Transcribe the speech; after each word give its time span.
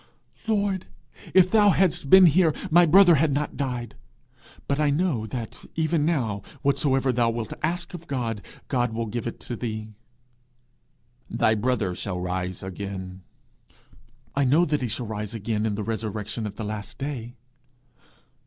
'Lord, 0.47 0.87
if 1.31 1.51
thou 1.51 1.69
hadst 1.69 2.09
been 2.09 2.25
here, 2.25 2.55
my 2.71 2.87
brother 2.87 3.13
had 3.13 3.31
not 3.31 3.55
died. 3.55 3.93
But 4.67 4.79
I 4.79 4.89
know, 4.89 5.27
that 5.27 5.63
even 5.75 6.07
now, 6.07 6.41
whatsoever 6.63 7.11
thou 7.11 7.29
wilt 7.29 7.53
ask 7.61 7.93
of 7.93 8.07
God, 8.07 8.41
God 8.67 8.93
will 8.93 9.05
give 9.05 9.27
it 9.27 9.39
thee.' 9.41 9.89
'Thy 11.29 11.53
brother 11.53 11.93
shall 11.93 12.19
rise 12.19 12.63
again.' 12.63 13.21
'I 14.35 14.43
know 14.45 14.65
that 14.65 14.81
he 14.81 14.87
shall 14.87 15.05
rise 15.05 15.35
again 15.35 15.67
in 15.67 15.75
the 15.75 15.83
resurrection 15.83 16.47
at 16.47 16.55
the 16.55 16.63
last 16.65 16.97
day.' 16.97 17.35